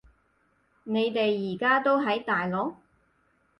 [0.83, 2.73] 你哋而家都喺大陸？